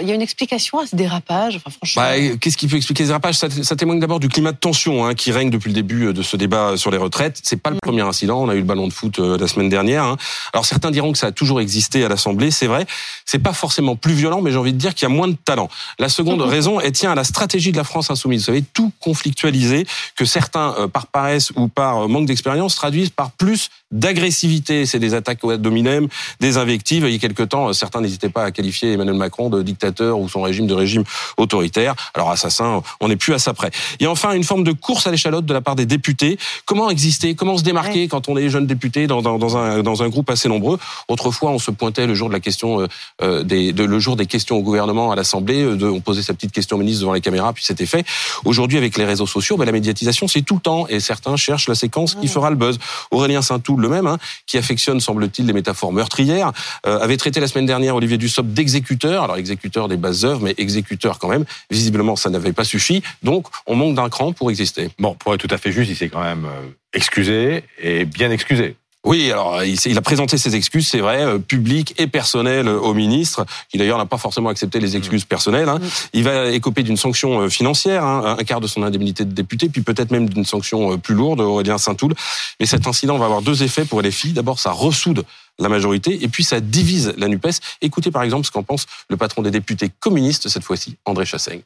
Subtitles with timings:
[0.00, 2.02] il y a une explication à ce dérapage enfin, franchement...
[2.02, 3.36] Bah, Qu'est-ce qui peut expliquer ce dérapage?
[3.36, 6.22] Ça, ça, témoigne d'abord du climat de tension hein, qui règne depuis le début de
[6.22, 7.40] ce débat sur les retraites.
[7.42, 8.42] C'est pas le premier incident.
[8.42, 10.04] On a eu le ballon de foot euh, la semaine dernière.
[10.04, 10.16] Hein.
[10.52, 12.50] Alors certains diront que ça a toujours existé à l'Assemblée.
[12.50, 12.86] C'est vrai.
[13.24, 15.36] C'est pas forcément plus violent, mais j'ai envie de dire qu'il y a moins de
[15.44, 15.70] talent.
[15.98, 18.40] La seconde raison, elle tient à la stratégie de la France insoumise.
[18.40, 19.86] Vous savez, tout conflictualiser,
[20.16, 24.84] que certains, euh, par paresse ou par euh, manque d'expérience, traduisent par plus d'agressivité.
[24.84, 26.08] C'est des attaques au dominem,
[26.40, 27.04] des invectives.
[27.06, 30.28] Il y a quelque temps, certains n'hésitaient pas à qualifier Emmanuel Macron de dictateur ou
[30.28, 31.04] son régime de régime
[31.36, 31.94] autoritaire.
[32.14, 33.70] Alors assassin, on n'est plus à ça près.
[33.98, 36.38] Il y a enfin une forme de course à l'échalote de la part des députés.
[36.66, 37.34] Comment exister?
[37.34, 40.30] Comment se démarquer quand on est jeune député dans, dans, dans, un, dans un groupe
[40.30, 40.78] assez nombreux?
[41.08, 42.88] Autrefois, on se pointait le jour de la question, euh,
[43.22, 45.62] euh des, de, le jour des questions au gouvernement à l'Assemblée.
[45.62, 48.04] Euh, on posait sa petite question au ministre devant les caméras, puis c'était fait.
[48.44, 51.68] Aujourd'hui, avec les réseaux sociaux, ben, la médiatisation, c'est tout le temps, et certains cherchent
[51.68, 52.78] la séquence qui fera le buzz.
[53.10, 56.52] Aurélien Saint-Toul, le même, hein, qui affectionne, semble-t-il, les métaphores meurtrières,
[56.86, 59.24] euh, avait traité la semaine dernière Olivier Dussopt d'exécuteur.
[59.24, 61.44] Alors exécuteur des bases œuvres, mais exécuteur quand même.
[61.70, 63.02] Visiblement, ça n'avait pas suffi.
[63.22, 64.90] Donc, on manque d'un cran pour exister.
[64.98, 68.30] Bon, pour être tout à fait juste, il s'est quand même euh, excusé et bien
[68.30, 68.76] excusé.
[69.02, 72.92] Oui, alors il a présenté ses excuses, c'est vrai, euh, publiques et personnelles euh, au
[72.92, 75.70] ministre, qui d'ailleurs n'a pas forcément accepté les excuses personnelles.
[75.70, 75.78] Hein.
[75.78, 75.88] Mm.
[76.12, 79.80] Il va écoper d'une sanction financière, hein, un quart de son indemnité de député, puis
[79.80, 82.12] peut-être même d'une sanction plus lourde, Aurélien Saint-Toul.
[82.60, 84.32] Mais cet incident va avoir deux effets pour les filles.
[84.32, 85.24] D'abord, ça ressoude
[85.60, 87.60] la majorité, et puis ça divise la NUPES.
[87.80, 91.62] Écoutez par exemple ce qu'en pense le patron des députés communistes, cette fois-ci, André Chassaigne.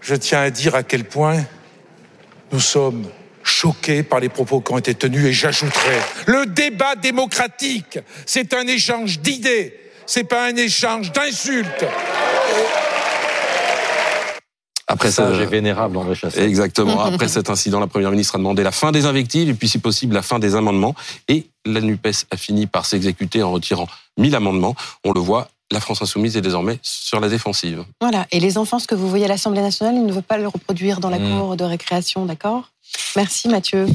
[0.00, 1.44] Je tiens à dire à quel point
[2.52, 3.06] nous sommes
[3.42, 8.66] choqués par les propos qui ont été tenus, et j'ajouterai, le débat démocratique, c'est un
[8.66, 11.84] échange d'idées, c'est pas un échange d'insultes.
[14.92, 16.14] Après ça, j'ai vénérable André.
[16.36, 17.00] Exactement.
[17.04, 19.78] Après cet incident, la première ministre a demandé la fin des invectives et puis, si
[19.78, 20.94] possible, la fin des amendements.
[21.28, 23.86] Et la Nupes a fini par s'exécuter en retirant
[24.18, 24.74] 1000 amendements.
[25.04, 27.84] On le voit, la France insoumise est désormais sur la défensive.
[28.00, 28.26] Voilà.
[28.30, 30.48] Et les enfants, ce que vous voyez à l'Assemblée nationale, ils ne veulent pas le
[30.48, 31.38] reproduire dans la hmm.
[31.38, 32.70] cour de récréation, d'accord?
[33.16, 33.86] Merci Mathieu.